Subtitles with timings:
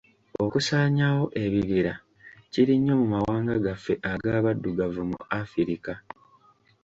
[0.43, 1.93] Okusaanyawo ebibira
[2.51, 5.91] kiri nnyo mu mawanga gaffe ag'abaddugavu mu Afirika